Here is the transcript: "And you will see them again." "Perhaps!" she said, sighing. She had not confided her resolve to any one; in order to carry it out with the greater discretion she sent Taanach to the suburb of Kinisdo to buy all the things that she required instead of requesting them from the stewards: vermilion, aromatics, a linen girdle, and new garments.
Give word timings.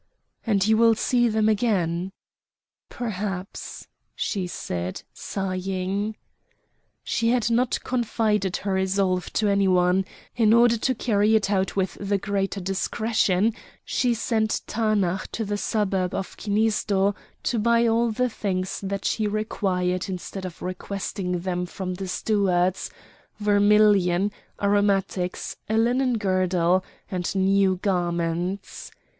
"And 0.47 0.67
you 0.67 0.77
will 0.77 0.95
see 0.95 1.27
them 1.29 1.47
again." 1.47 2.11
"Perhaps!" 2.89 3.85
she 4.15 4.47
said, 4.47 5.03
sighing. 5.13 6.15
She 7.03 7.29
had 7.29 7.51
not 7.51 7.77
confided 7.83 8.57
her 8.65 8.73
resolve 8.73 9.31
to 9.33 9.47
any 9.47 9.67
one; 9.67 10.05
in 10.35 10.53
order 10.53 10.75
to 10.77 10.95
carry 10.95 11.35
it 11.35 11.51
out 11.51 11.75
with 11.75 11.99
the 12.01 12.17
greater 12.17 12.59
discretion 12.59 13.53
she 13.85 14.15
sent 14.15 14.61
Taanach 14.65 15.27
to 15.33 15.45
the 15.45 15.55
suburb 15.55 16.15
of 16.15 16.35
Kinisdo 16.35 17.13
to 17.43 17.59
buy 17.59 17.85
all 17.85 18.09
the 18.09 18.27
things 18.27 18.79
that 18.81 19.05
she 19.05 19.27
required 19.27 20.09
instead 20.09 20.45
of 20.45 20.63
requesting 20.63 21.41
them 21.41 21.67
from 21.67 21.93
the 21.93 22.07
stewards: 22.07 22.89
vermilion, 23.37 24.31
aromatics, 24.59 25.57
a 25.69 25.77
linen 25.77 26.17
girdle, 26.17 26.83
and 27.11 27.35
new 27.35 27.75
garments. 27.83 28.89